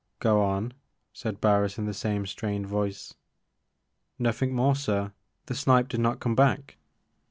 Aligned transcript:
Go 0.17 0.41
on,* 0.43 0.73
'said 1.13 1.39
Barris 1.39 1.77
in 1.77 1.85
the 1.85 1.93
same 1.93 2.25
strained 2.25 2.65
voice. 2.65 3.13
Nothing 4.17 4.51
more 4.51 4.75
sir. 4.75 5.13
The 5.45 5.53
snipe 5.53 5.89
did 5.89 5.99
not 5.99 6.19
come 6.19 6.33
back." 6.33 6.77